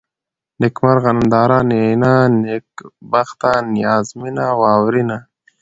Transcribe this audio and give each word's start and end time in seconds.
نېکمرغه، 0.59 1.11
ننداره، 1.15 1.59
نينه، 1.69 2.13
نېکبخته، 2.43 3.51
نيازمنه، 3.73 4.45
واورېنه 4.61 5.17